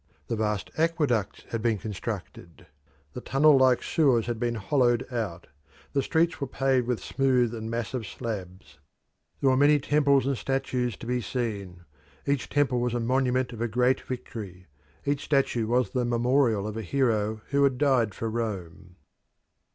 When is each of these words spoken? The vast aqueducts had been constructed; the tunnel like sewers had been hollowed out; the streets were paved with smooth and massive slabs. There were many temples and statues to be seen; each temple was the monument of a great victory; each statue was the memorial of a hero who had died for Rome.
The 0.29 0.35
vast 0.35 0.71
aqueducts 0.79 1.43
had 1.49 1.61
been 1.61 1.77
constructed; 1.77 2.65
the 3.13 3.21
tunnel 3.21 3.55
like 3.55 3.83
sewers 3.83 4.25
had 4.25 4.39
been 4.39 4.55
hollowed 4.55 5.05
out; 5.13 5.45
the 5.93 6.01
streets 6.01 6.41
were 6.41 6.47
paved 6.47 6.87
with 6.87 7.03
smooth 7.03 7.53
and 7.53 7.69
massive 7.69 8.07
slabs. 8.07 8.79
There 9.39 9.51
were 9.51 9.55
many 9.55 9.77
temples 9.77 10.25
and 10.25 10.35
statues 10.35 10.97
to 10.97 11.05
be 11.05 11.21
seen; 11.21 11.85
each 12.25 12.49
temple 12.49 12.79
was 12.79 12.93
the 12.93 12.99
monument 12.99 13.53
of 13.53 13.61
a 13.61 13.67
great 13.67 14.01
victory; 14.01 14.65
each 15.05 15.23
statue 15.23 15.67
was 15.67 15.91
the 15.91 16.03
memorial 16.03 16.65
of 16.65 16.77
a 16.77 16.81
hero 16.81 17.41
who 17.51 17.61
had 17.63 17.77
died 17.77 18.15
for 18.15 18.27
Rome. 18.27 18.95